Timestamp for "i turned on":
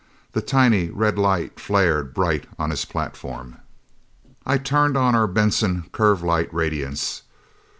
4.47-5.13